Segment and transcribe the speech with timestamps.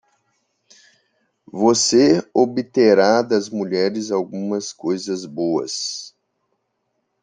[1.45, 6.15] Você obterá das mulheres algumas coisas boas.